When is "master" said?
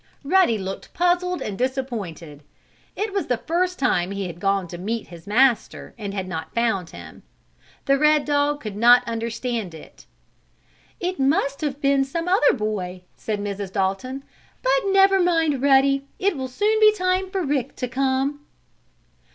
5.27-5.93